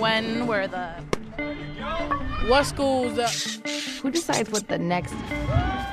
When 0.00 0.46
were 0.46 0.66
the 0.66 0.92
What 2.48 2.64
school's 2.64 3.16
that? 3.16 3.30
who 4.00 4.10
decides 4.10 4.50
what 4.50 4.66
the 4.66 4.78
next 4.78 5.12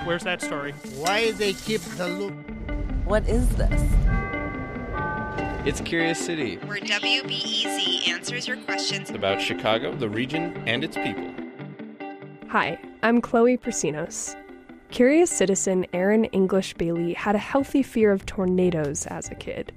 Where's 0.06 0.24
that 0.24 0.42
story? 0.42 0.72
Why 0.96 1.32
they 1.32 1.52
keep 1.52 1.82
the 1.82 2.08
loop? 2.08 2.34
what 3.04 3.28
is 3.28 3.50
this? 3.58 3.82
It's 5.66 5.82
Curious 5.82 6.26
City 6.26 6.56
where 6.66 6.80
WBEZ 6.80 8.08
answers 8.08 8.48
your 8.48 8.56
questions 8.56 9.10
about 9.10 9.42
Chicago, 9.42 9.94
the 9.94 10.08
region, 10.08 10.56
and 10.66 10.86
its 10.86 10.96
people. 10.96 11.30
Hi, 12.48 12.80
I'm 13.04 13.20
Chloe 13.20 13.58
Prasinos. 13.58 14.38
Curious 14.90 15.30
citizen 15.30 15.86
Erin 15.92 16.24
English 16.26 16.76
Bailey 16.76 17.12
had 17.14 17.36
a 17.36 17.40
healthy 17.40 17.84
fear 17.84 18.14
of 18.14 18.26
tornadoes 18.26 19.06
as 19.08 19.30
a 19.30 19.36
kid. 19.36 19.74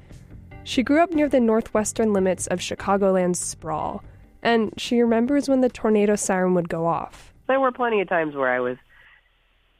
She 0.62 0.85
grew 0.85 1.01
up 1.01 1.10
near 1.10 1.29
the 1.29 1.41
northwestern 1.41 2.12
limits 2.12 2.47
of 2.47 2.60
Chicagoland's 2.60 3.41
sprawl, 3.41 4.05
and 4.43 4.73
she 4.77 5.01
remembers 5.01 5.49
when 5.49 5.61
the 5.61 5.69
tornado 5.69 6.16
siren 6.16 6.55
would 6.55 6.69
go 6.69 6.87
off. 6.87 7.33
There 7.46 7.60
were 7.60 7.73
plenty 7.73 8.01
of 8.01 8.09
times 8.09 8.35
where 8.35 8.52
I 8.52 8.60
was 8.60 8.77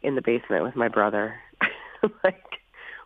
in 0.03 0.15
the 0.15 0.23
basement 0.23 0.65
with 0.65 0.77
my 0.77 0.89
brother, 0.89 1.35
like 2.25 2.43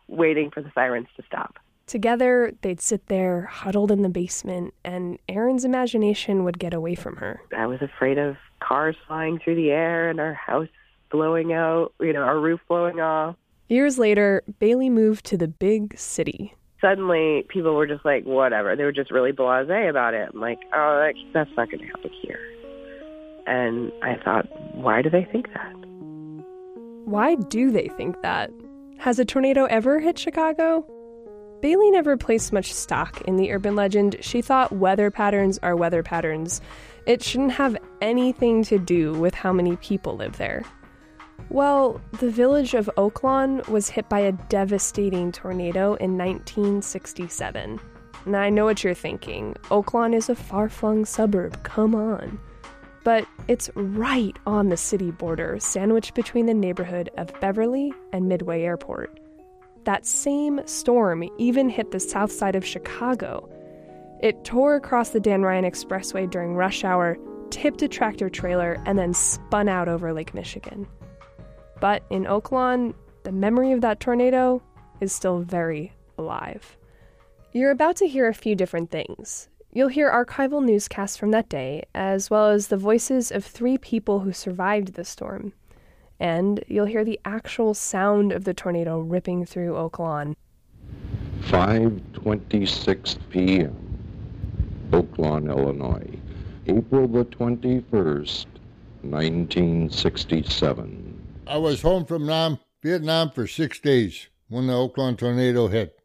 waiting 0.09 0.51
for 0.51 0.63
the 0.63 0.73
sirens 0.75 1.09
to 1.17 1.23
stop. 1.27 1.59
Together, 1.87 2.53
they'd 2.63 2.81
sit 2.81 3.07
there, 3.09 3.43
huddled 3.43 3.91
in 3.91 4.03
the 4.03 4.09
basement, 4.09 4.73
and 4.85 5.19
Erin's 5.29 5.67
imagination 5.67 6.43
would 6.45 6.59
get 6.59 6.73
away 6.73 6.95
from 6.95 7.17
her. 7.17 7.43
I 7.55 7.67
was 7.67 7.83
afraid 7.83 8.17
of 8.17 8.37
cars 8.61 8.97
flying 9.07 9.39
through 9.39 9.57
the 9.57 9.71
air 9.71 10.09
and 10.09 10.19
our 10.19 10.33
house 10.33 10.69
blowing 11.11 11.53
out, 11.53 11.93
you 12.01 12.13
know, 12.13 12.23
our 12.23 12.41
roof 12.41 12.61
blowing 12.69 13.01
off. 13.01 13.37
Years 13.69 13.99
later, 13.99 14.43
Bailey 14.59 14.89
moved 14.89 15.25
to 15.27 15.37
the 15.37 15.49
big 15.49 15.99
city. 15.99 16.55
Suddenly, 16.85 17.47
people 17.49 17.75
were 17.75 17.87
just 17.87 18.05
like, 18.05 18.25
whatever. 18.25 18.77
They 18.77 18.85
were 18.85 18.93
just 18.93 19.11
really 19.11 19.33
blasé 19.33 19.89
about 19.89 20.13
it. 20.13 20.29
I'm 20.35 20.41
like, 20.41 20.59
oh, 20.75 21.01
that, 21.01 21.15
that's 21.33 21.51
not 21.57 21.71
going 21.71 21.81
to 21.81 21.87
happen 21.87 22.11
here. 22.21 22.39
And 23.47 23.91
I 24.03 24.23
thought, 24.23 24.45
why 24.75 25.01
do 25.01 25.09
they 25.09 25.27
think 25.33 25.47
that? 25.55 25.73
Why 27.07 27.37
do 27.37 27.71
they 27.71 27.89
think 27.97 28.21
that? 28.21 28.51
Has 28.99 29.19
a 29.19 29.25
tornado 29.25 29.65
ever 29.65 29.99
hit 29.99 30.19
Chicago? 30.19 30.85
Bailey 31.63 31.91
never 31.91 32.19
placed 32.19 32.53
much 32.53 32.75
stock 32.75 33.23
in 33.23 33.37
the 33.37 33.51
urban 33.53 33.75
legend. 33.75 34.17
She 34.21 34.43
thought 34.43 34.71
weather 34.71 35.11
patterns 35.11 35.59
are 35.63 35.77
weather 35.77 36.03
patterns. 36.03 36.61
It 37.07 37.23
shouldn't 37.23 37.53
have 37.53 37.79
anything 38.03 38.63
to 38.65 38.79
do 38.79 39.15
with 39.15 39.33
how 39.33 39.55
many 39.55 39.77
people 39.77 40.17
live 40.17 40.37
there. 40.37 40.65
Well, 41.55 42.01
the 42.19 42.31
village 42.31 42.75
of 42.75 42.91
Oaklawn 42.97 43.69
was 43.69 43.89
hit 43.89 44.09
by 44.09 44.19
a 44.19 44.33
devastating 44.33 45.31
tornado 45.31 45.95
in 45.95 46.19
1967. 46.19 47.79
Now, 48.27 48.41
I 48.41 48.51
know 48.51 48.65
what 48.65 48.83
you're 48.83 48.93
thinking. 48.93 49.55
Oaklawn 49.71 50.17
is 50.17 50.29
a 50.29 50.35
far 50.35 50.69
flung 50.69 51.05
suburb, 51.05 51.63
come 51.63 51.95
on. 51.95 52.41
But 53.05 53.29
it's 53.47 53.71
right 53.77 54.37
on 54.49 54.69
the 54.69 54.77
city 54.77 55.13
border, 55.13 55.61
sandwiched 55.61 56.17
between 56.17 56.47
the 56.47 56.55
neighborhood 56.55 57.09
of 57.19 57.31
Beverly 57.41 57.95
and 58.13 58.29
Midway 58.29 58.63
Airport. 58.63 59.21
That 59.85 60.07
same 60.07 60.61
storm 60.67 61.23
even 61.39 61.69
hit 61.69 61.93
the 61.93 62.01
south 62.01 62.33
side 62.33 62.57
of 62.57 62.67
Chicago. 62.67 63.49
It 64.21 64.43
tore 64.43 64.75
across 64.75 65.11
the 65.11 65.21
Dan 65.21 65.43
Ryan 65.43 65.65
Expressway 65.65 66.29
during 66.29 66.57
rush 66.57 66.83
hour, 66.83 67.17
tipped 67.51 67.81
a 67.83 67.87
tractor 67.87 68.29
trailer, 68.29 68.83
and 68.87 68.99
then 68.99 69.15
spun 69.15 69.69
out 69.69 69.89
over 69.89 70.13
Lake 70.13 70.35
Michigan. 70.35 70.89
But 71.85 72.01
in 72.09 72.25
Oaklawn, 72.25 72.95
the 73.25 73.33
memory 73.33 73.73
of 73.73 73.83
that 73.83 74.01
tornado 74.01 74.63
is 75.03 75.13
still 75.13 75.41
very 75.41 75.93
alive. 76.17 76.79
You're 77.53 77.73
about 77.73 77.97
to 77.97 78.09
hear 78.09 78.27
a 78.27 78.33
few 78.33 78.55
different 78.55 78.91
things. 78.91 79.51
You'll 79.71 79.89
hear 79.89 80.11
archival 80.11 80.65
newscasts 80.65 81.19
from 81.19 81.31
that 81.33 81.51
day, 81.51 81.83
as 81.95 82.31
well 82.31 82.49
as 82.49 82.69
the 82.69 82.79
voices 82.79 83.31
of 83.31 83.45
three 83.45 83.77
people 83.77 84.21
who 84.21 84.33
survived 84.33 84.95
the 84.95 85.05
storm. 85.05 85.53
And 86.19 86.65
you'll 86.69 86.87
hear 86.87 87.05
the 87.05 87.21
actual 87.27 87.75
sound 87.75 88.33
of 88.33 88.45
the 88.45 88.55
tornado 88.55 89.01
ripping 89.01 89.45
through 89.45 89.75
Oaklawn. 89.75 90.37
5:26 91.43 93.19
p.m. 93.29 93.77
Oaklawn, 94.91 95.51
Illinois. 95.51 96.19
April 96.67 97.07
the 97.07 97.27
21st, 97.27 98.47
1967. 99.03 101.14
I 101.47 101.59
was 101.59 101.83
home 101.83 102.05
from 102.07 102.27
Nam, 102.27 102.59
Vietnam 102.83 103.31
for 103.31 103.47
six 103.47 103.79
days 103.79 104.29
when 104.49 104.67
the 104.67 104.73
Oaklawn 104.73 105.17
tornado 105.19 105.69
hit. 105.69 105.99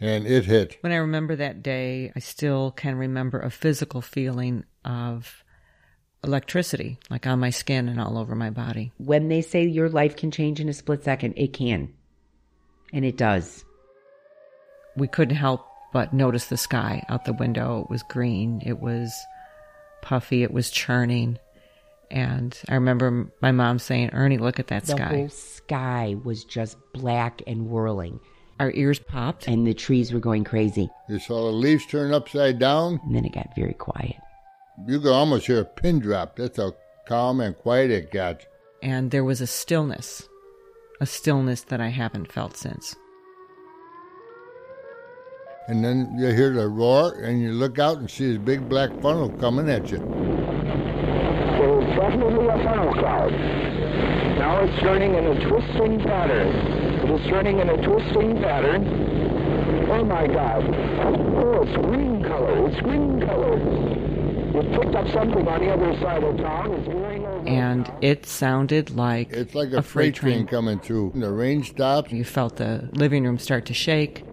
And 0.00 0.26
it 0.26 0.44
hit. 0.44 0.78
When 0.80 0.92
I 0.92 0.96
remember 0.96 1.36
that 1.36 1.62
day, 1.62 2.12
I 2.14 2.18
still 2.18 2.72
can 2.72 2.96
remember 2.96 3.40
a 3.40 3.50
physical 3.50 4.00
feeling 4.00 4.64
of 4.84 5.44
electricity, 6.24 6.98
like 7.10 7.26
on 7.26 7.38
my 7.38 7.50
skin 7.50 7.88
and 7.88 8.00
all 8.00 8.18
over 8.18 8.34
my 8.34 8.50
body. 8.50 8.92
When 8.98 9.28
they 9.28 9.40
say 9.40 9.64
your 9.64 9.88
life 9.88 10.16
can 10.16 10.30
change 10.30 10.60
in 10.60 10.68
a 10.68 10.72
split 10.72 11.04
second, 11.04 11.34
it 11.36 11.52
can. 11.52 11.92
And 12.92 13.04
it 13.04 13.16
does. 13.16 13.64
We 14.96 15.08
couldn't 15.08 15.36
help 15.36 15.66
but 15.92 16.12
notice 16.12 16.46
the 16.46 16.56
sky 16.56 17.04
out 17.08 17.24
the 17.24 17.32
window. 17.32 17.82
It 17.82 17.90
was 17.90 18.02
green, 18.02 18.62
it 18.64 18.80
was 18.80 19.14
puffy, 20.02 20.42
it 20.42 20.52
was 20.52 20.70
churning. 20.70 21.38
And 22.10 22.56
I 22.68 22.74
remember 22.74 23.30
my 23.40 23.52
mom 23.52 23.78
saying, 23.78 24.10
Ernie, 24.12 24.38
look 24.38 24.58
at 24.58 24.68
that 24.68 24.84
the 24.84 24.92
sky. 24.92 25.08
The 25.08 25.16
whole 25.16 25.28
sky 25.28 26.16
was 26.22 26.44
just 26.44 26.76
black 26.92 27.42
and 27.46 27.68
whirling. 27.68 28.20
Our 28.60 28.70
ears 28.72 28.98
popped. 28.98 29.48
And 29.48 29.66
the 29.66 29.74
trees 29.74 30.12
were 30.12 30.20
going 30.20 30.44
crazy. 30.44 30.88
You 31.08 31.18
saw 31.18 31.46
the 31.46 31.52
leaves 31.52 31.86
turn 31.86 32.14
upside 32.14 32.58
down. 32.58 33.00
And 33.04 33.16
then 33.16 33.24
it 33.24 33.32
got 33.32 33.54
very 33.56 33.74
quiet. 33.74 34.16
You 34.86 35.00
could 35.00 35.12
almost 35.12 35.46
hear 35.46 35.60
a 35.60 35.64
pin 35.64 35.98
drop. 36.00 36.36
That's 36.36 36.58
how 36.58 36.74
calm 37.06 37.40
and 37.40 37.56
quiet 37.56 37.90
it 37.90 38.10
got. 38.10 38.46
And 38.82 39.10
there 39.10 39.24
was 39.24 39.40
a 39.40 39.46
stillness, 39.46 40.28
a 41.00 41.06
stillness 41.06 41.62
that 41.62 41.80
I 41.80 41.88
haven't 41.88 42.30
felt 42.30 42.56
since. 42.56 42.94
And 45.66 45.82
then 45.82 46.14
you 46.18 46.26
hear 46.26 46.52
the 46.52 46.68
roar, 46.68 47.14
and 47.14 47.40
you 47.40 47.52
look 47.52 47.78
out 47.78 47.96
and 47.96 48.10
see 48.10 48.28
this 48.28 48.38
big 48.38 48.68
black 48.68 48.90
funnel 49.00 49.30
coming 49.30 49.70
at 49.70 49.90
you. 49.90 49.98
There 52.04 52.12
definitely 52.12 52.46
a 52.48 52.64
funnel 52.64 52.92
cloud. 52.92 53.32
Now 53.32 54.62
it's 54.62 54.78
turning 54.80 55.14
in 55.14 55.26
a 55.26 55.48
twisting 55.48 56.00
pattern. 56.00 56.48
It 56.48 57.10
is 57.10 57.30
turning 57.30 57.60
in 57.60 57.70
a 57.70 57.76
twisting 57.82 58.42
pattern. 58.42 59.88
Oh 59.90 60.04
my 60.04 60.26
God. 60.26 60.64
Oh, 60.66 61.62
it's 61.62 61.76
green 61.86 62.22
color. 62.22 62.68
It's 62.68 62.80
green 62.82 63.20
color. 63.20 63.56
It 63.56 64.80
picked 64.80 64.94
up 64.94 65.08
something 65.14 65.48
on 65.48 65.60
the 65.60 65.72
other 65.72 65.98
side 66.00 66.22
of 66.22 66.36
town. 66.36 66.72
It's 66.72 66.88
going 66.88 67.24
over. 67.24 67.48
And 67.48 67.90
it 68.02 68.26
sounded 68.26 68.90
like 68.90 69.32
it's 69.32 69.54
like 69.54 69.72
a, 69.72 69.78
a 69.78 69.82
freight, 69.82 70.14
train. 70.14 70.34
train 70.34 70.46
coming 70.46 70.80
through. 70.80 71.12
And 71.12 71.22
The 71.22 71.32
rain 71.32 71.64
stops. 71.64 72.12
You 72.12 72.24
felt 72.24 72.56
the 72.56 72.90
living 72.92 73.24
room 73.24 73.38
start 73.38 73.64
to 73.66 73.74
shake. 73.74 74.26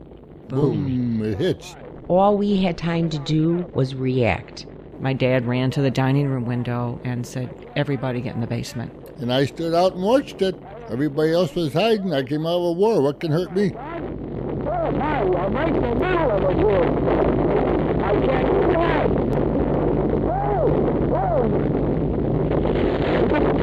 Boom. 0.49 1.19
Boom. 1.19 1.23
It 1.23 1.37
hits. 1.37 1.77
All 2.09 2.37
we 2.37 2.61
had 2.61 2.77
time 2.77 3.09
to 3.11 3.19
do 3.19 3.71
was 3.73 3.95
react. 3.95 4.65
My 5.01 5.13
dad 5.13 5.47
ran 5.47 5.71
to 5.71 5.81
the 5.81 5.89
dining 5.89 6.27
room 6.27 6.45
window 6.45 6.99
and 7.03 7.25
said, 7.25 7.49
Everybody 7.75 8.21
get 8.21 8.35
in 8.35 8.41
the 8.41 8.45
basement. 8.45 8.93
And 9.17 9.33
I 9.33 9.45
stood 9.45 9.73
out 9.73 9.95
and 9.95 10.03
watched 10.03 10.43
it. 10.43 10.55
Everybody 10.91 11.33
else 11.33 11.55
was 11.55 11.73
hiding. 11.73 12.13
I 12.13 12.21
came 12.21 12.45
out 12.45 12.57
of 12.57 12.63
a 12.65 12.71
war. 12.73 13.01
What 13.01 13.19
can 13.19 13.31
hurt 13.31 13.51
me? 13.55 13.71
Oh 13.75 14.91
my, 14.91 15.21
I'm 15.21 15.53
right 15.53 15.75
in 15.75 15.81
the 15.81 15.95
middle 15.95 16.29
of 16.29 16.43
it 16.43 16.55
here. 16.55 16.83
I 18.03 18.11
can't 18.27 18.45
do 18.45 18.61
that. 18.73 19.09
Whoa, 20.29 20.69
whoa. 21.09 21.49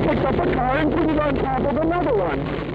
Picked 0.08 0.24
up 0.24 0.34
a 0.34 0.54
car 0.54 0.78
and 0.78 0.92
put 0.92 1.08
it 1.08 1.18
on 1.20 1.34
top 1.36 1.60
of 1.60 1.76
another 1.76 2.16
one. 2.16 2.68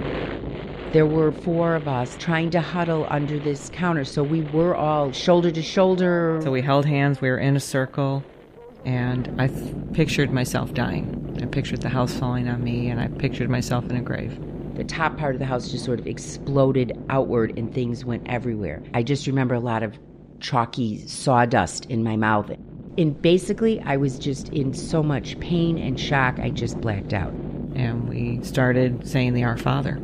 There 0.93 1.05
were 1.05 1.33
four 1.33 1.75
of 1.75 1.89
us 1.89 2.15
trying 2.17 2.49
to 2.51 2.61
huddle 2.61 3.07
under 3.09 3.39
this 3.39 3.69
counter, 3.73 4.05
so 4.05 4.23
we 4.23 4.41
were 4.41 4.73
all 4.75 5.11
shoulder 5.11 5.51
to 5.51 5.61
shoulder. 5.61 6.39
So 6.43 6.51
we 6.51 6.61
held 6.61 6.85
hands, 6.85 7.19
we 7.19 7.29
were 7.29 7.39
in 7.39 7.55
a 7.57 7.59
circle, 7.59 8.23
and 8.85 9.33
I 9.41 9.47
pictured 9.93 10.31
myself 10.31 10.73
dying. 10.73 11.19
I 11.41 11.45
pictured 11.45 11.81
the 11.81 11.89
house 11.89 12.13
falling 12.13 12.47
on 12.47 12.63
me, 12.63 12.89
and 12.89 12.99
I 12.99 13.07
pictured 13.07 13.49
myself 13.49 13.89
in 13.89 13.95
a 13.95 14.01
grave. 14.01 14.37
The 14.75 14.83
top 14.83 15.17
part 15.17 15.35
of 15.35 15.39
the 15.39 15.45
house 15.45 15.69
just 15.69 15.85
sort 15.85 15.99
of 15.99 16.07
exploded 16.07 16.97
outward, 17.09 17.57
and 17.57 17.73
things 17.73 18.03
went 18.05 18.27
everywhere. 18.27 18.81
I 18.93 19.03
just 19.03 19.27
remember 19.27 19.55
a 19.55 19.59
lot 19.59 19.83
of 19.83 19.97
chalky 20.39 21.05
sawdust 21.07 21.85
in 21.85 22.03
my 22.03 22.15
mouth. 22.15 22.51
And 22.97 23.19
basically, 23.21 23.79
I 23.81 23.97
was 23.97 24.19
just 24.19 24.49
in 24.49 24.73
so 24.73 25.01
much 25.01 25.39
pain 25.39 25.77
and 25.77 25.99
shock, 25.99 26.39
I 26.39 26.49
just 26.49 26.79
blacked 26.81 27.13
out. 27.13 27.31
And 27.75 28.07
we 28.07 28.43
started 28.43 29.07
saying 29.07 29.33
the 29.33 29.43
Our 29.43 29.57
Father. 29.57 29.99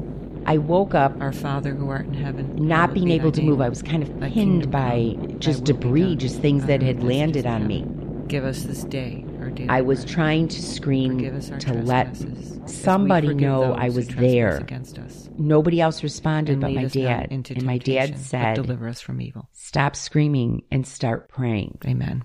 I 0.45 0.57
woke 0.57 0.95
up, 0.95 1.19
Our 1.21 1.31
Father 1.31 1.75
who 1.75 1.89
art 1.89 2.05
in 2.07 2.13
heaven. 2.15 2.55
not 2.55 2.93
being 2.93 3.11
able 3.11 3.31
to 3.31 3.39
name. 3.41 3.49
move. 3.51 3.61
I 3.61 3.69
was 3.69 3.83
kind 3.83 4.01
of 4.01 4.19
pinned 4.31 4.71
by 4.71 5.15
just 5.37 5.65
debris, 5.65 6.15
just 6.15 6.39
things 6.39 6.65
that 6.65 6.81
had 6.81 7.03
landed 7.03 7.45
on 7.45 7.67
me. 7.67 7.85
Heaven. 8.31 8.39
Give 8.39 8.45
us 8.45 8.63
this 8.63 8.83
day 8.83 9.25
our 9.41 9.49
daily 9.49 9.69
I 9.69 9.81
was 9.81 9.99
bread. 10.05 10.13
trying 10.13 10.47
to 10.49 10.61
scream 10.61 11.13
Forgive 11.17 11.35
us 11.35 11.51
our 11.51 11.59
to 11.59 11.73
let 11.73 12.07
trespasses, 12.07 12.51
as 12.51 12.59
we 12.59 12.67
somebody 12.67 13.33
know 13.33 13.73
I 13.73 13.89
was 13.89 14.07
there. 14.07 14.57
against 14.57 14.97
us. 14.99 15.29
Nobody 15.37 15.81
else 15.81 16.03
responded 16.03 16.53
And 16.53 16.61
but 16.61 16.71
my 16.73 16.85
dad. 16.85 17.31
into 17.31 17.53
And 17.55 17.63
my 17.63 17.77
dad 17.77 18.17
said, 18.19 18.55
deliver 18.55 18.87
us 18.87 19.01
from 19.01 19.21
evil. 19.21 19.49
Stop 19.53 19.95
screaming 19.95 20.63
and 20.71 20.85
start 20.87 21.29
praying. 21.29 21.77
Amen. 21.85 22.23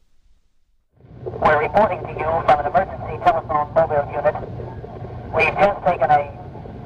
We're 1.24 1.60
reporting 1.62 2.00
to 2.02 2.10
you 2.10 2.28
from 2.46 2.60
an 2.60 2.66
emergency 2.66 3.24
telephone 3.24 3.72
mobile 3.74 4.04
unit. 4.12 4.34
We've 5.34 5.54
just 5.56 5.80
taken 5.86 6.10
a 6.10 6.30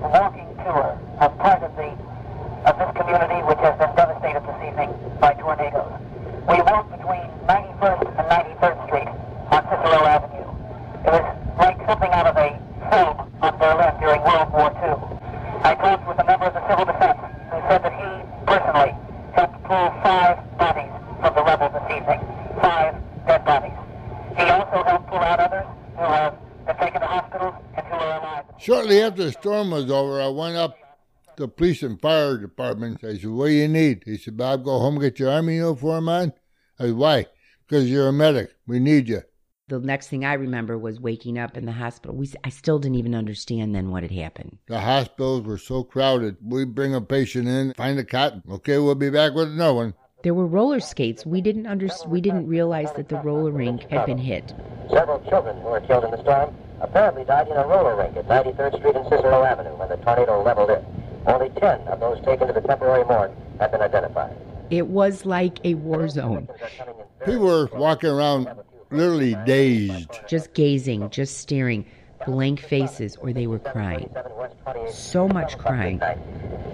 walking 0.00 0.47
tour 0.64 0.99
of 1.21 1.38
part 1.38 1.62
of 1.62 1.75
the 1.76 2.09
of 2.67 2.75
this 2.76 2.91
community 3.00 3.38
which 3.47 3.59
has 3.59 3.79
been 3.79 3.94
devastated 3.94 4.43
this 4.43 4.59
evening 4.67 4.91
by 5.21 5.32
tornadoes. 5.35 5.94
We 6.49 6.59
walked 6.62 6.91
between 6.91 7.23
91st 7.47 8.03
and 8.19 8.25
93rd 8.29 8.76
Street 8.88 9.09
on 9.55 9.62
Cicero 9.71 10.00
Avenue. 10.06 10.49
It 11.06 11.11
was 11.14 11.26
like 11.59 11.79
something 11.87 12.11
out 12.11 12.26
of 12.26 12.37
a 12.37 12.50
film 12.91 13.17
on 13.43 13.53
Berlin 13.59 13.94
during 14.00 14.21
World 14.23 14.50
War 14.53 14.71
II. 14.82 14.97
I 16.05 16.09
with 16.09 16.19
a 16.19 16.25
member 16.25 16.47
of 16.47 16.55
the 16.55 16.69
civil 16.69 16.85
defense 16.85 17.19
who 17.50 17.59
said 17.69 17.83
that 17.83 17.93
he 17.93 18.11
personally 18.47 18.95
helped 19.35 19.62
pull 19.65 19.91
five 20.03 20.59
bodies 20.59 20.93
from 21.21 21.35
the 21.35 21.43
rubble 21.43 21.71
this 21.71 21.97
evening. 21.97 22.21
Five 22.61 22.95
dead 23.27 23.45
bodies. 23.45 23.79
He 24.37 24.43
also 24.45 24.85
helped 24.85 25.09
pull 25.09 25.19
out 25.19 25.41
others 25.41 25.67
who 25.95 26.03
have 26.03 26.39
been 26.67 26.77
taken 26.77 27.00
to 27.00 27.06
hospitals 27.06 27.55
and 27.77 27.87
who 27.87 27.95
are 27.95 28.21
alive. 28.21 28.45
Shortly 28.59 29.00
after 29.03 29.25
the 29.25 29.33
storm 29.33 29.71
was 29.71 29.91
over, 29.91 30.21
I 30.21 30.29
went 30.29 30.56
up 30.56 30.77
to 31.37 31.43
the 31.45 31.49
police 31.49 31.83
and 31.83 32.00
fire 32.00 32.37
department. 32.39 33.03
I 33.05 33.17
said, 33.19 33.31
What 33.31 33.47
do 33.47 33.53
you 33.53 33.69
need? 33.69 34.03
He 34.05 34.17
said, 34.17 34.37
Bob, 34.37 34.65
go 34.65 34.79
home 34.79 34.95
and 34.95 35.03
get 35.03 35.19
your 35.19 35.31
army 35.31 35.56
uniform 35.56 36.09
on. 36.09 36.33
I 36.79 36.85
said, 36.87 36.95
Why? 36.95 37.27
Because 37.67 37.91
you're 37.91 38.09
a 38.09 38.12
medic. 38.12 38.50
We 38.67 38.79
need 38.79 39.09
you. 39.09 39.23
The 39.69 39.79
next 39.79 40.09
thing 40.09 40.25
I 40.25 40.32
remember 40.32 40.79
was 40.79 40.99
waking 40.99 41.38
up 41.38 41.55
in 41.55 41.67
the 41.67 41.73
hospital. 41.73 42.17
We, 42.17 42.31
I 42.43 42.49
still 42.49 42.79
didn't 42.79 42.97
even 42.97 43.15
understand 43.15 43.75
then 43.75 43.91
what 43.91 44.03
had 44.03 44.11
happened. 44.11 44.56
The 44.67 44.81
hospitals 44.81 45.43
were 45.43 45.59
so 45.59 45.82
crowded. 45.82 46.38
We 46.43 46.65
bring 46.65 46.94
a 46.94 47.03
patient 47.03 47.49
in, 47.49 47.75
find 47.75 47.99
a 47.99 48.05
cot. 48.05 48.41
Okay, 48.50 48.79
we'll 48.79 48.94
be 48.94 49.11
back 49.11 49.35
with 49.35 49.49
another 49.49 49.75
one. 49.75 49.94
There 50.23 50.32
were 50.32 50.47
roller 50.47 50.81
skates. 50.81 51.26
We 51.26 51.43
didn't 51.43 51.67
under, 51.67 51.88
we 52.06 52.23
didn't 52.23 52.47
realize 52.47 52.91
that 52.94 53.11
the 53.11 53.17
roller 53.17 53.50
rink 53.50 53.82
had 53.91 54.06
been 54.06 54.17
hit. 54.17 54.55
Several 54.91 55.23
children 55.29 55.61
who 55.61 55.69
were 55.69 55.81
killed 55.82 56.05
in 56.05 56.12
the 56.12 56.23
storm 56.23 56.55
apparently 56.81 57.25
died 57.25 57.49
in 57.49 57.56
a 57.56 57.67
roller 57.67 57.94
rink 57.94 58.17
at 58.17 58.26
93rd 58.26 58.79
Street 58.79 58.97
and 58.97 59.05
Cicero 59.05 59.44
Avenue 59.44 59.76
when 59.76 59.91
the 59.91 59.97
tornado 59.97 60.43
leveled 60.43 60.71
it. 60.71 60.82
Only 61.26 61.50
10 61.50 61.81
of 61.88 62.00
those 62.00 62.25
taken 62.25 62.47
to 62.47 62.55
the 62.55 62.62
temporary 62.62 63.05
morgue 63.05 63.32
have 63.61 63.71
been 63.71 63.82
identified. 63.82 64.35
It 64.71 64.87
was 64.87 65.26
like 65.26 65.59
a 65.64 65.75
war 65.75 66.09
zone. 66.09 66.49
People 67.25 67.47
were 67.47 67.69
walking 67.75 68.11
around 68.11 68.49
literally 68.90 69.37
dazed. 69.46 70.20
Just 70.26 70.55
gazing, 70.55 71.11
just 71.11 71.38
staring, 71.38 71.87
blank 72.26 72.61
faces, 72.61 73.17
or 73.17 73.32
they 73.32 73.46
were 73.46 73.58
crying. 73.58 74.11
So 74.90 75.29
much 75.29 75.58
crying. 75.58 76.00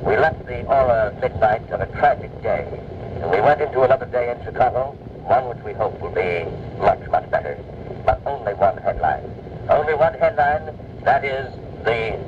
We 0.05 0.17
left 0.17 0.47
the 0.47 0.65
aura 0.67 1.17
midnight 1.21 1.71
of 1.71 1.81
a 1.81 1.87
tragic 1.87 2.31
day, 2.43 2.67
and 3.21 3.31
we 3.31 3.41
went 3.41 3.61
into 3.61 3.83
another 3.83 4.07
day 4.07 4.31
in 4.31 4.45
Chicago, 4.45 4.93
one 5.25 5.49
which 5.49 5.65
we 5.65 5.73
hope 5.73 5.99
will 6.01 6.11
be 6.11 6.45
much, 6.79 7.09
much 7.11 7.31
better. 7.31 7.59
But 8.05 8.21
only 8.27 8.55
one 8.55 8.77
headline. 8.79 9.25
Only 9.69 9.95
one 9.95 10.15
headline, 10.15 10.77
that 11.05 11.25
is 11.25 11.53
the 11.85 12.19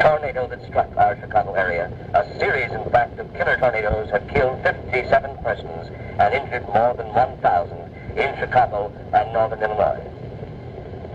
tornado 0.00 0.46
that 0.48 0.64
struck 0.66 0.96
our 0.96 1.18
Chicago 1.20 1.54
area. 1.54 1.90
A 2.14 2.38
series, 2.38 2.70
in 2.72 2.88
fact, 2.90 3.18
of 3.18 3.32
killer 3.34 3.56
tornadoes 3.56 4.10
have 4.10 4.26
killed 4.28 4.62
57 4.62 5.36
persons 5.38 5.90
and 6.18 6.34
injured 6.34 6.66
more 6.68 6.94
than 6.94 7.08
1,000 7.08 7.93
in 8.16 8.36
Chicago 8.38 8.92
and 9.12 9.32
northern 9.32 9.60
Illinois. 9.62 10.02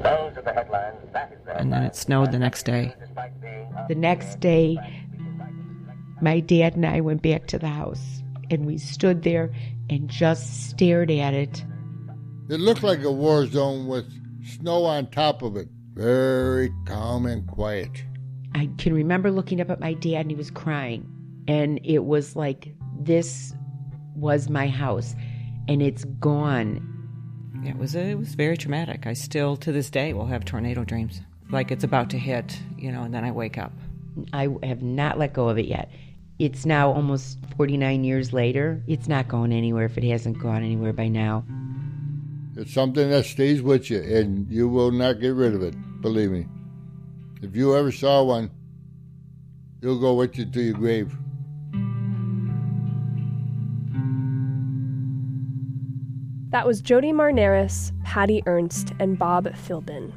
Those 0.04 0.38
are 0.38 0.42
the 0.42 0.54
headlines. 0.54 0.98
That 1.13 1.31
is 1.31 1.40
And 1.48 1.72
then 1.72 1.84
it 1.84 1.96
snowed 1.96 2.31
the 2.31 2.40
next 2.40 2.63
day. 2.63 2.94
The 3.88 3.96
next 3.96 4.40
day, 4.40 4.78
my 6.22 6.40
dad 6.40 6.75
and 6.75 6.86
I 6.86 7.01
went 7.01 7.22
back 7.22 7.48
to 7.48 7.60
the 7.60 7.68
house 7.68 8.22
and 8.50 8.66
we 8.66 8.78
stood 8.78 9.24
there 9.24 9.51
and 9.90 10.10
just 10.10 10.69
stared 10.69 11.12
at 11.12 11.34
it. 11.34 11.63
It 12.50 12.60
looked 12.60 12.84
like 12.84 13.04
a 13.04 13.12
war 13.12 13.45
zone 13.45 13.88
with 13.88 14.06
snow 14.45 14.84
on 14.86 15.07
top 15.07 15.42
of 15.42 15.56
it. 15.56 15.68
Very 15.94 16.72
calm 16.86 17.25
and 17.25 17.45
quiet. 17.48 18.04
I 18.56 18.69
can 18.78 18.94
remember 18.94 19.31
looking 19.31 19.62
up 19.62 19.69
at 19.69 19.80
my 19.80 19.94
dad 19.94 20.22
and 20.22 20.31
he 20.31 20.36
was 20.36 20.52
crying. 20.52 21.07
And 21.48 21.80
it 21.84 22.06
was 22.06 22.36
like, 22.36 22.74
this 23.00 23.54
was 24.16 24.50
my 24.50 24.68
house 24.68 25.16
and 25.69 25.83
it's 25.83 26.04
gone. 26.04 26.81
It 27.63 27.77
was 27.77 27.94
it 27.94 28.18
was 28.18 28.33
very 28.33 28.57
traumatic. 28.57 29.06
I 29.06 29.13
still 29.13 29.56
to 29.57 29.71
this 29.71 29.89
day 29.89 30.13
will 30.13 30.25
have 30.25 30.44
tornado 30.44 30.83
dreams, 30.83 31.21
like 31.51 31.71
it's 31.71 31.83
about 31.83 32.10
to 32.10 32.18
hit, 32.18 32.60
you 32.77 32.92
know, 32.92 33.04
and 33.04 33.13
then 33.13 33.24
I 33.24 33.31
wake 33.31 33.57
up. 33.57 33.71
I 34.33 34.50
have 34.63 34.81
not 34.81 35.19
let 35.19 35.33
go 35.33 35.48
of 35.48 35.60
it 35.60 35.68
yet. 35.68 35.92
It's 36.39 36.66
now 36.66 36.92
almost 36.92 37.38
49 37.56 38.04
years 38.04 38.33
later. 38.33 38.81
It's 38.88 39.07
not 39.07 39.27
going 39.27 39.54
anywhere 39.54 39.86
if 39.86 39.98
it 39.98 40.04
hasn't 40.06 40.39
gone 40.39 40.63
anywhere 40.63 40.94
by 40.94 41.07
now. 41.07 41.45
It's 42.56 42.74
something 42.74 43.10
that 43.12 43.25
stays 43.25 43.62
with 43.62 43.92
you, 43.92 44.01
and 44.01 44.50
you 44.50 44.68
will 44.68 44.92
not 44.92 45.19
get 45.19 45.36
rid 45.36 45.54
of 45.54 45.62
it. 45.62 45.75
Believe 46.01 46.31
me. 46.31 46.48
If 47.42 47.56
you 47.56 47.75
ever 47.75 47.92
saw 47.92 48.24
one, 48.24 48.50
it'll 49.81 50.00
go 50.00 50.16
with 50.16 50.38
you 50.38 50.45
to 50.45 50.62
your 50.62 50.74
grave. 50.74 51.16
That 56.50 56.66
was 56.66 56.81
Jody 56.81 57.12
Marnaris, 57.12 57.92
Patty 58.04 58.42
Ernst, 58.48 58.94
and 59.00 59.19
Bob 59.19 59.46
Philbin. 59.50 60.12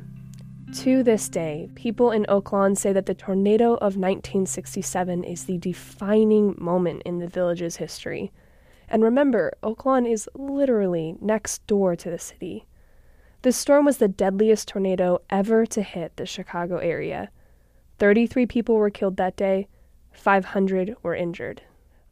To 0.76 1.02
this 1.02 1.28
day, 1.28 1.68
people 1.74 2.10
in 2.10 2.24
Oaklawn 2.24 2.74
say 2.74 2.90
that 2.94 3.04
the 3.04 3.12
tornado 3.12 3.74
of 3.74 3.98
1967 3.98 5.24
is 5.24 5.44
the 5.44 5.58
defining 5.58 6.54
moment 6.56 7.02
in 7.04 7.18
the 7.18 7.26
village's 7.26 7.76
history. 7.76 8.32
And 8.88 9.02
remember, 9.02 9.52
Oaklawn 9.62 10.10
is 10.10 10.26
literally 10.34 11.16
next 11.20 11.66
door 11.66 11.96
to 11.96 12.08
the 12.08 12.18
city. 12.18 12.64
This 13.42 13.58
storm 13.58 13.84
was 13.84 13.98
the 13.98 14.08
deadliest 14.08 14.68
tornado 14.68 15.20
ever 15.28 15.66
to 15.66 15.82
hit 15.82 16.16
the 16.16 16.24
Chicago 16.24 16.78
area. 16.78 17.28
33 17.98 18.46
people 18.46 18.76
were 18.76 18.88
killed 18.88 19.18
that 19.18 19.36
day, 19.36 19.68
500 20.12 20.96
were 21.02 21.14
injured. 21.14 21.60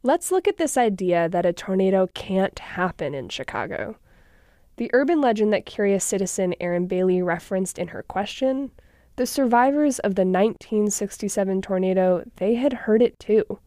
Let's 0.03 0.31
look 0.31 0.47
at 0.47 0.57
this 0.57 0.77
idea 0.77 1.27
that 1.27 1.47
a 1.47 1.53
tornado 1.53 2.07
can't 2.13 2.59
happen 2.59 3.15
in 3.15 3.29
Chicago. 3.29 3.95
The 4.77 4.89
urban 4.93 5.21
legend 5.21 5.53
that 5.53 5.65
curious 5.65 6.03
citizen 6.03 6.55
Erin 6.59 6.87
Bailey 6.87 7.21
referenced 7.21 7.77
in 7.77 7.89
her 7.89 8.03
question, 8.03 8.71
the 9.15 9.25
survivors 9.25 9.99
of 9.99 10.15
the 10.15 10.21
1967 10.21 11.61
tornado, 11.61 12.23
they 12.37 12.55
had 12.55 12.73
heard 12.73 13.01
it 13.01 13.19
too. 13.19 13.59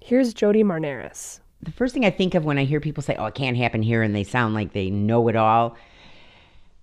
Here's 0.00 0.34
Jody 0.34 0.64
Marnaris. 0.64 1.40
The 1.62 1.72
first 1.72 1.92
thing 1.92 2.04
I 2.04 2.10
think 2.10 2.34
of 2.34 2.44
when 2.44 2.58
I 2.58 2.64
hear 2.64 2.80
people 2.80 3.02
say, 3.02 3.16
"Oh, 3.16 3.26
it 3.26 3.34
can't 3.34 3.56
happen 3.56 3.82
here," 3.82 4.02
and 4.02 4.14
they 4.14 4.24
sound 4.24 4.54
like 4.54 4.72
they 4.72 4.90
know 4.90 5.28
it 5.28 5.36
all, 5.36 5.76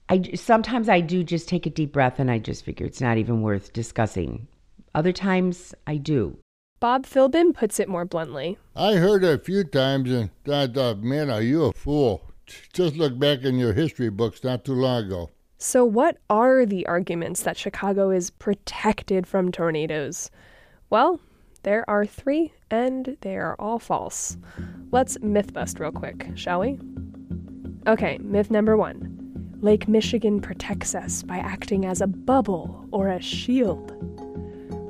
I 0.08 0.22
sometimes 0.36 0.88
I 0.88 1.02
do 1.02 1.24
just 1.24 1.50
take 1.50 1.66
a 1.66 1.70
deep 1.70 1.92
breath 1.92 2.20
and 2.20 2.30
I 2.30 2.38
just 2.38 2.64
figure 2.64 2.86
it's 2.86 3.02
not 3.02 3.18
even 3.18 3.42
worth 3.42 3.74
discussing. 3.74 4.48
Other 4.94 5.12
times 5.12 5.74
I 5.88 5.98
do. 5.98 6.38
Bob 6.80 7.06
Philbin 7.06 7.54
puts 7.54 7.80
it 7.80 7.90
more 7.90 8.06
bluntly. 8.06 8.58
I 8.76 8.96
heard 8.96 9.24
it 9.24 9.34
a 9.34 9.44
few 9.44 9.64
times, 9.64 10.12
and 10.12 10.30
I 10.46 10.68
thought, 10.68 10.78
oh, 10.78 10.96
man, 10.96 11.30
are 11.30 11.42
you 11.42 11.66
a 11.66 11.74
fool? 11.74 12.22
Just 12.74 12.96
look 12.96 13.18
back 13.18 13.44
in 13.44 13.58
your 13.58 13.74
history 13.74 14.10
books 14.10 14.44
not 14.44 14.66
too 14.66 14.74
long 14.74 15.06
ago. 15.06 15.32
So, 15.58 15.86
what 15.86 16.18
are 16.30 16.66
the 16.66 16.86
arguments 16.86 17.44
that 17.44 17.58
Chicago 17.58 18.10
is 18.12 18.30
protected 18.30 19.26
from 19.26 19.52
tornadoes? 19.52 20.30
Well, 20.90 21.20
there 21.64 21.90
are 21.90 22.06
three, 22.06 22.54
and 22.70 23.18
they 23.22 23.38
are 23.38 23.56
all 23.58 23.80
false. 23.80 24.38
Let's 24.92 25.20
myth 25.22 25.54
bust 25.54 25.80
real 25.80 25.92
quick, 25.92 26.28
shall 26.36 26.60
we? 26.60 26.78
Okay, 27.88 28.18
myth 28.20 28.52
number 28.52 28.78
one 28.78 29.58
Lake 29.62 29.88
Michigan 29.88 30.42
protects 30.42 30.94
us 30.94 31.24
by 31.24 31.38
acting 31.38 31.86
as 31.86 32.02
a 32.02 32.08
bubble 32.08 32.86
or 32.92 33.08
a 33.08 33.22
shield. 33.22 33.96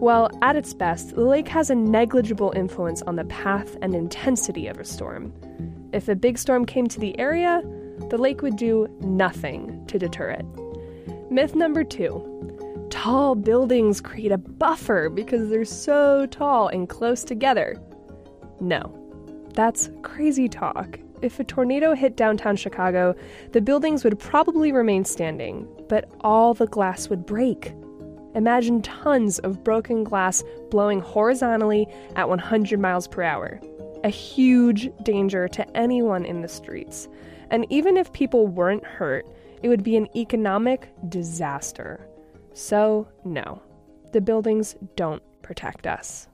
Well, 0.01 0.29
at 0.41 0.57
its 0.57 0.73
best, 0.73 1.15
the 1.15 1.21
lake 1.21 1.47
has 1.47 1.69
a 1.69 1.75
negligible 1.75 2.51
influence 2.55 3.01
on 3.03 3.15
the 3.15 3.23
path 3.25 3.77
and 3.81 3.95
intensity 3.95 4.67
of 4.67 4.77
a 4.77 4.83
storm. 4.83 5.31
If 5.95 6.09
a 6.09 6.15
big 6.15 6.37
storm 6.37 6.65
came 6.65 6.87
to 6.87 6.99
the 6.99 7.17
area, 7.17 7.63
the 8.09 8.17
lake 8.17 8.41
would 8.41 8.57
do 8.57 8.89
nothing 8.99 9.85
to 9.87 9.97
deter 9.97 10.29
it. 10.31 10.45
Myth 11.31 11.55
number 11.55 11.85
two 11.85 12.33
tall 12.89 13.33
buildings 13.33 14.01
create 14.01 14.33
a 14.33 14.37
buffer 14.37 15.09
because 15.09 15.49
they're 15.49 15.63
so 15.63 16.25
tall 16.25 16.67
and 16.67 16.89
close 16.89 17.23
together. 17.23 17.81
No, 18.59 18.93
that's 19.53 19.89
crazy 20.03 20.49
talk. 20.49 20.99
if 21.21 21.39
a 21.39 21.45
tornado 21.45 21.95
hit 21.95 22.17
downtown 22.17 22.57
Chicago, 22.57 23.15
the 23.53 23.61
buildings 23.61 24.03
would 24.03 24.19
probably 24.19 24.73
remain 24.73 25.05
standing, 25.05 25.65
but 25.87 26.11
all 26.19 26.53
the 26.53 26.67
glass 26.67 27.07
would 27.07 27.25
break. 27.25 27.73
Imagine 28.35 28.81
tons 28.81 29.39
of 29.39 29.63
broken 29.63 30.03
glass 30.03 30.43
blowing 30.69 30.99
horizontally 30.99 31.87
at 32.17 32.27
100 32.27 32.81
miles 32.81 33.07
per 33.07 33.23
hour. 33.23 33.61
A 34.05 34.09
huge 34.09 34.91
danger 35.01 35.47
to 35.47 35.75
anyone 35.75 36.25
in 36.25 36.41
the 36.41 36.47
streets. 36.47 37.07
And 37.49 37.65
even 37.71 37.97
if 37.97 38.13
people 38.13 38.45
weren't 38.45 38.85
hurt, 38.85 39.25
it 39.63 39.67
would 39.67 39.81
be 39.81 39.97
an 39.97 40.07
economic 40.15 40.93
disaster. 41.09 42.07
So, 42.53 43.07
no, 43.23 43.63
the 44.13 44.21
buildings 44.21 44.75
don't 44.95 45.23
protect 45.41 45.87
us. 45.87 46.27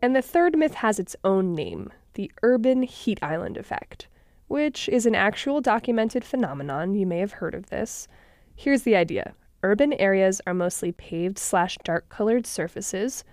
And 0.00 0.16
the 0.16 0.22
third 0.22 0.56
myth 0.56 0.72
has 0.72 0.98
its 0.98 1.14
own 1.24 1.54
name 1.54 1.92
the 2.14 2.32
urban 2.42 2.82
heat 2.82 3.18
island 3.22 3.58
effect, 3.58 4.08
which 4.48 4.88
is 4.88 5.04
an 5.04 5.14
actual 5.14 5.60
documented 5.60 6.24
phenomenon. 6.24 6.94
You 6.94 7.06
may 7.06 7.18
have 7.18 7.32
heard 7.32 7.54
of 7.54 7.66
this. 7.66 8.08
Here's 8.56 8.82
the 8.82 8.96
idea 8.96 9.34
urban 9.62 9.92
areas 9.92 10.40
are 10.46 10.54
mostly 10.54 10.90
paved 10.90 11.38
slash 11.38 11.76
dark 11.84 12.08
colored 12.08 12.46
surfaces. 12.46 13.24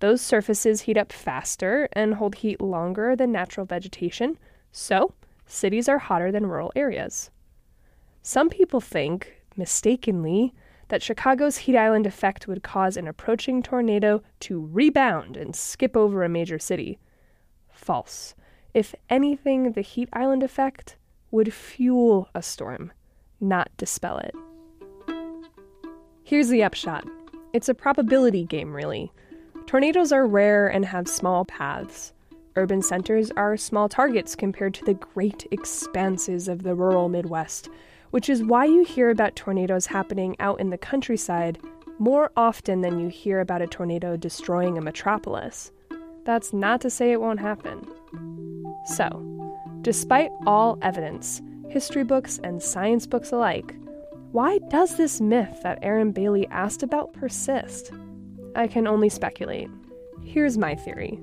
Those 0.00 0.20
surfaces 0.20 0.82
heat 0.82 0.96
up 0.96 1.12
faster 1.12 1.88
and 1.92 2.14
hold 2.14 2.36
heat 2.36 2.60
longer 2.60 3.16
than 3.16 3.32
natural 3.32 3.66
vegetation, 3.66 4.38
so 4.70 5.14
cities 5.46 5.88
are 5.88 5.98
hotter 5.98 6.30
than 6.30 6.46
rural 6.46 6.72
areas. 6.76 7.30
Some 8.22 8.50
people 8.50 8.80
think, 8.80 9.42
mistakenly, 9.56 10.52
that 10.88 11.02
Chicago's 11.02 11.58
heat 11.58 11.76
island 11.76 12.06
effect 12.06 12.46
would 12.46 12.62
cause 12.62 12.96
an 12.96 13.08
approaching 13.08 13.62
tornado 13.62 14.22
to 14.40 14.68
rebound 14.72 15.36
and 15.36 15.56
skip 15.56 15.96
over 15.96 16.22
a 16.22 16.28
major 16.28 16.58
city. 16.58 16.98
False. 17.70 18.34
If 18.74 18.94
anything, 19.08 19.72
the 19.72 19.80
heat 19.80 20.08
island 20.12 20.42
effect 20.42 20.96
would 21.30 21.52
fuel 21.52 22.28
a 22.34 22.42
storm, 22.42 22.92
not 23.40 23.70
dispel 23.76 24.18
it. 24.18 24.34
Here's 26.22 26.48
the 26.48 26.62
upshot 26.62 27.04
it's 27.52 27.68
a 27.68 27.74
probability 27.74 28.44
game, 28.44 28.74
really. 28.74 29.10
Tornadoes 29.66 30.12
are 30.12 30.28
rare 30.28 30.68
and 30.68 30.84
have 30.84 31.08
small 31.08 31.44
paths. 31.44 32.12
Urban 32.54 32.82
centers 32.82 33.32
are 33.32 33.56
small 33.56 33.88
targets 33.88 34.36
compared 34.36 34.72
to 34.74 34.84
the 34.84 34.94
great 34.94 35.44
expanses 35.50 36.46
of 36.46 36.62
the 36.62 36.74
rural 36.74 37.08
Midwest, 37.08 37.68
which 38.12 38.28
is 38.30 38.44
why 38.44 38.64
you 38.64 38.84
hear 38.84 39.10
about 39.10 39.34
tornadoes 39.34 39.86
happening 39.86 40.36
out 40.38 40.60
in 40.60 40.70
the 40.70 40.78
countryside 40.78 41.58
more 41.98 42.30
often 42.36 42.80
than 42.80 43.00
you 43.00 43.08
hear 43.08 43.40
about 43.40 43.60
a 43.60 43.66
tornado 43.66 44.16
destroying 44.16 44.78
a 44.78 44.80
metropolis. 44.80 45.72
That's 46.24 46.52
not 46.52 46.80
to 46.82 46.90
say 46.90 47.10
it 47.10 47.20
won't 47.20 47.40
happen. 47.40 47.84
So, 48.84 49.20
despite 49.82 50.30
all 50.46 50.78
evidence, 50.80 51.42
history 51.68 52.04
books 52.04 52.38
and 52.44 52.62
science 52.62 53.04
books 53.04 53.32
alike, 53.32 53.74
why 54.30 54.58
does 54.70 54.96
this 54.96 55.20
myth 55.20 55.58
that 55.64 55.80
Erin 55.82 56.12
Bailey 56.12 56.46
asked 56.48 56.84
about 56.84 57.12
persist? 57.12 57.90
I 58.56 58.66
can 58.66 58.86
only 58.86 59.08
speculate. 59.08 59.68
Here's 60.24 60.56
my 60.58 60.74
theory. 60.74 61.20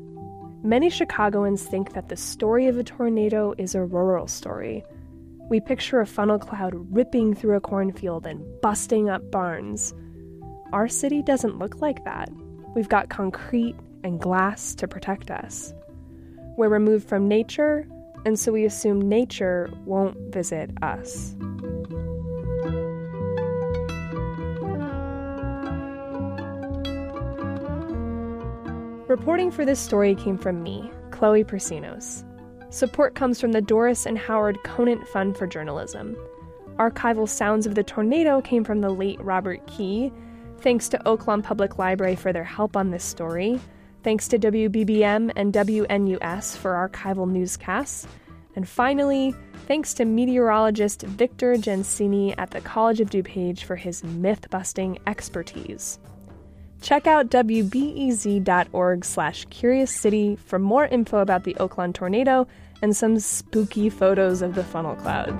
Many 0.63 0.89
Chicagoans 0.89 1.63
think 1.63 1.93
that 1.93 2.07
the 2.07 2.15
story 2.15 2.67
of 2.67 2.77
a 2.77 2.83
tornado 2.83 3.53
is 3.57 3.75
a 3.75 3.83
rural 3.83 4.27
story. 4.27 4.83
We 5.49 5.59
picture 5.59 5.99
a 5.99 6.05
funnel 6.05 6.39
cloud 6.39 6.73
ripping 6.95 7.33
through 7.35 7.57
a 7.57 7.61
cornfield 7.61 8.25
and 8.25 8.45
busting 8.61 9.09
up 9.09 9.29
barns. 9.29 9.93
Our 10.71 10.87
city 10.87 11.21
doesn't 11.21 11.59
look 11.59 11.81
like 11.81 12.05
that. 12.05 12.29
We've 12.75 12.87
got 12.87 13.09
concrete 13.09 13.75
and 14.03 14.19
glass 14.19 14.73
to 14.75 14.87
protect 14.87 15.29
us. 15.29 15.73
We're 16.55 16.69
removed 16.69 17.09
from 17.09 17.27
nature, 17.27 17.87
and 18.25 18.39
so 18.39 18.51
we 18.51 18.63
assume 18.63 19.01
nature 19.01 19.69
won't 19.85 20.17
visit 20.33 20.71
us. 20.81 21.35
Reporting 29.13 29.51
for 29.51 29.63
this 29.63 29.79
story 29.79 30.15
came 30.15 30.39
from 30.39 30.63
me, 30.63 30.89
Chloe 31.11 31.43
Prasinos. 31.43 32.23
Support 32.71 33.13
comes 33.13 33.39
from 33.39 33.51
the 33.51 33.61
Doris 33.61 34.07
and 34.07 34.17
Howard 34.17 34.57
Conant 34.63 35.07
Fund 35.07 35.37
for 35.37 35.45
Journalism. 35.45 36.17
Archival 36.79 37.29
sounds 37.29 37.67
of 37.67 37.75
the 37.75 37.83
tornado 37.83 38.41
came 38.41 38.63
from 38.63 38.81
the 38.81 38.89
late 38.89 39.21
Robert 39.21 39.67
Key. 39.67 40.11
Thanks 40.61 40.89
to 40.89 40.97
Oaklawn 41.05 41.43
Public 41.43 41.77
Library 41.77 42.15
for 42.15 42.33
their 42.33 42.43
help 42.43 42.75
on 42.75 42.89
this 42.89 43.03
story. 43.03 43.59
Thanks 44.01 44.27
to 44.29 44.39
WBBM 44.39 45.31
and 45.35 45.53
WNUS 45.53 46.57
for 46.57 46.71
archival 46.71 47.29
newscasts. 47.29 48.07
And 48.55 48.67
finally, 48.67 49.35
thanks 49.67 49.93
to 49.93 50.05
meteorologist 50.05 51.03
Victor 51.03 51.53
Gensini 51.53 52.33
at 52.39 52.49
the 52.49 52.61
College 52.61 52.99
of 52.99 53.11
DuPage 53.11 53.61
for 53.61 53.75
his 53.75 54.03
myth 54.03 54.49
busting 54.49 54.97
expertise. 55.05 55.99
Check 56.83 57.07
out 57.07 57.29
wbez.org 57.29 59.05
slash 59.05 59.45
curious 59.45 59.89
city 59.89 60.35
for 60.35 60.59
more 60.59 60.85
info 60.85 61.19
about 61.19 61.45
the 61.45 61.53
Oaklawn 61.53 61.93
tornado 61.93 62.45
and 62.81 62.93
some 62.93 63.19
spooky 63.19 63.89
photos 63.89 64.41
of 64.41 64.53
the 64.53 64.65
funnel 64.65 64.95
cloud. 64.97 65.31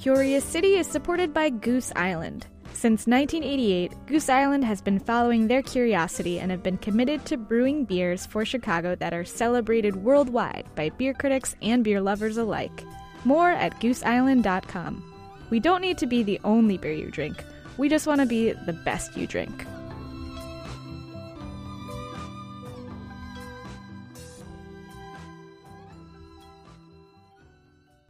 Curious 0.00 0.44
City 0.44 0.76
is 0.76 0.86
supported 0.86 1.34
by 1.34 1.50
Goose 1.50 1.92
Island. 1.94 2.46
Since 2.84 3.06
1988, 3.06 3.94
Goose 4.06 4.28
Island 4.28 4.62
has 4.66 4.82
been 4.82 4.98
following 4.98 5.48
their 5.48 5.62
curiosity 5.62 6.38
and 6.38 6.50
have 6.50 6.62
been 6.62 6.76
committed 6.76 7.24
to 7.24 7.38
brewing 7.38 7.86
beers 7.86 8.26
for 8.26 8.44
Chicago 8.44 8.94
that 8.96 9.14
are 9.14 9.24
celebrated 9.24 9.96
worldwide 9.96 10.66
by 10.74 10.90
beer 10.90 11.14
critics 11.14 11.56
and 11.62 11.82
beer 11.82 12.02
lovers 12.02 12.36
alike. 12.36 12.84
More 13.24 13.52
at 13.52 13.80
gooseisland.com. 13.80 15.02
We 15.48 15.60
don't 15.60 15.80
need 15.80 15.96
to 15.96 16.06
be 16.06 16.22
the 16.22 16.38
only 16.44 16.76
beer 16.76 16.92
you 16.92 17.10
drink, 17.10 17.42
we 17.78 17.88
just 17.88 18.06
want 18.06 18.20
to 18.20 18.26
be 18.26 18.52
the 18.52 18.74
best 18.74 19.16
you 19.16 19.26
drink. 19.26 19.64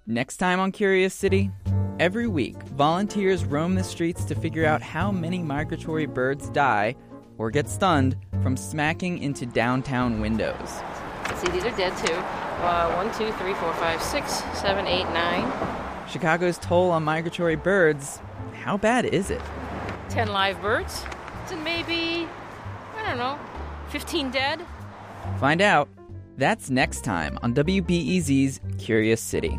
Next 0.05 0.39
time 0.39 0.59
on 0.59 0.73
Curious 0.73 1.15
City, 1.15 1.53
every 1.99 2.27
week, 2.27 2.57
volunteers 2.63 3.45
roam 3.45 3.75
the 3.75 3.85
streets 3.85 4.25
to 4.25 4.35
figure 4.35 4.67
out 4.67 4.83
how 4.83 5.11
many 5.11 5.39
migratory 5.39 6.07
birds 6.07 6.49
die 6.51 6.95
or 7.39 7.51
get 7.51 7.69
stunned 7.69 8.17
from 8.43 8.57
smacking 8.57 9.19
into 9.19 9.47
downtown 9.47 10.21
windows. 10.21 10.81
See, 11.37 11.51
these 11.51 11.65
are 11.65 11.77
dead 11.77 11.97
too. 11.97 12.15
Uh, 12.15 12.93
one, 12.95 13.07
two, 13.15 13.33
three, 13.39 13.55
four, 13.55 13.73
five, 13.75 14.03
six, 14.03 14.43
seven, 14.59 14.87
eight, 14.87 15.05
nine. 15.13 15.51
Chicago's 16.09 16.59
toll 16.59 16.91
on 16.91 17.03
migratory 17.03 17.57
birds, 17.57 18.21
how 18.53 18.77
bad 18.77 19.05
is 19.05 19.31
it? 19.31 19.41
10 20.11 20.29
live 20.29 20.61
birds. 20.63 21.05
and 21.51 21.63
maybe, 21.65 22.29
I 22.97 23.09
don't 23.09 23.19
know, 23.19 23.39
15 23.89 24.31
dead. 24.31 24.65
Find 25.39 25.61
out. 25.61 25.89
That's 26.37 26.69
next 26.69 27.05
time 27.05 27.39
on 27.43 27.55
WBEZ's 27.55 28.61
Curious 28.79 29.21
City. 29.21 29.59